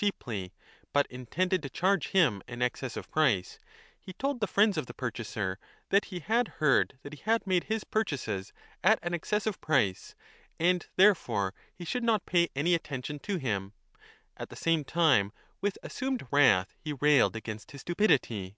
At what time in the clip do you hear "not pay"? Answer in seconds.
12.02-12.48